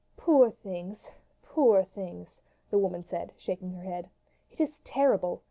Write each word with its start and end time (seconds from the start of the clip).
"Poor 0.17 0.49
things! 0.49 1.11
Poor 1.43 1.83
things!" 1.83 2.41
the 2.71 2.79
woman 2.79 3.03
said, 3.03 3.33
shaking 3.37 3.69
her 3.73 3.83
head. 3.83 4.09
"It 4.49 4.59
is 4.59 4.79
terrible! 4.83 5.39